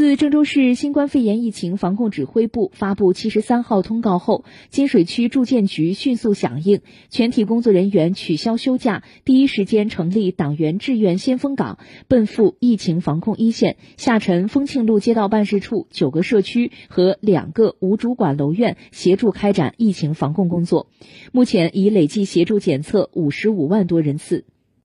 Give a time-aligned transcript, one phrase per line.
[0.00, 6.80] 自郑州市新冠肺炎疫情防控指挥部发布七十三号通告后，金水区住建局迅速响应，
[7.10, 11.78] 全体工作人员取消休假，第一时间成立党员志愿先锋岗，
[12.08, 20.86] 奔赴疫情防控一线，下沉丰庆路街道办事处九个社区和两个无主管楼院，协助开展疫情防控工作。
[21.30, 24.46] 目前已累计协助检测五十五万多人次。